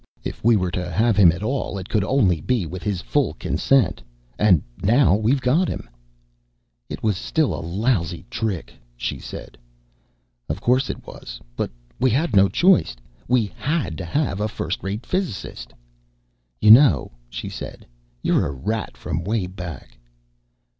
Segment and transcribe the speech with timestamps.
[0.23, 3.33] If we were to have him at all, it could only be with his full
[3.35, 4.01] consent.
[4.39, 5.87] And now we've got him."
[6.89, 9.59] "It was still a lousy trick," she said.
[10.49, 11.39] "Of course it was.
[11.55, 11.69] But
[11.99, 12.95] we had no choice.
[13.27, 15.71] We had to have a first rate physicist."
[16.59, 17.85] "You know," she said,
[18.23, 19.99] "you're a rat from way back."